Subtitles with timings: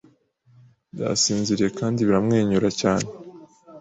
[0.93, 3.07] byasinziriye kandi biramwenyura cyane